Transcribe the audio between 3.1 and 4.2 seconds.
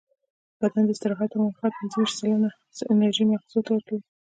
مغزو ته ورکوي.